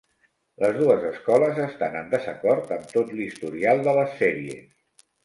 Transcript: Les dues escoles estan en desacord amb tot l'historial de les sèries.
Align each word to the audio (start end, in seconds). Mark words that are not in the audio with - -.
Les 0.61 0.71
dues 0.77 1.03
escoles 1.09 1.59
estan 1.65 1.97
en 1.99 2.09
desacord 2.13 2.73
amb 2.79 2.89
tot 2.95 3.13
l'historial 3.19 3.85
de 3.89 3.95
les 3.99 4.17
sèries. 4.23 5.05